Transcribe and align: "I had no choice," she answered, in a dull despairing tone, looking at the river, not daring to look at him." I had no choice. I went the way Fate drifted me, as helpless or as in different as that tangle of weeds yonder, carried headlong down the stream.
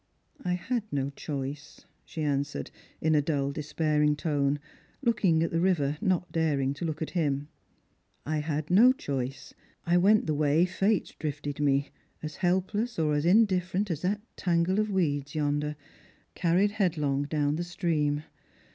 "I 0.43 0.53
had 0.53 0.81
no 0.91 1.11
choice," 1.11 1.85
she 2.05 2.23
answered, 2.23 2.71
in 3.01 3.13
a 3.13 3.21
dull 3.21 3.51
despairing 3.51 4.15
tone, 4.15 4.59
looking 5.03 5.43
at 5.43 5.51
the 5.51 5.59
river, 5.61 5.99
not 6.01 6.31
daring 6.31 6.73
to 6.73 6.85
look 6.85 7.03
at 7.03 7.11
him." 7.11 7.49
I 8.25 8.37
had 8.39 8.71
no 8.71 8.93
choice. 8.93 9.53
I 9.85 9.97
went 9.97 10.25
the 10.25 10.33
way 10.33 10.65
Fate 10.65 11.15
drifted 11.19 11.59
me, 11.59 11.91
as 12.23 12.37
helpless 12.37 12.97
or 12.97 13.13
as 13.13 13.27
in 13.27 13.45
different 13.45 13.91
as 13.91 14.01
that 14.01 14.21
tangle 14.35 14.79
of 14.79 14.89
weeds 14.89 15.35
yonder, 15.35 15.75
carried 16.33 16.71
headlong 16.71 17.25
down 17.25 17.55
the 17.57 17.63
stream. 17.63 18.23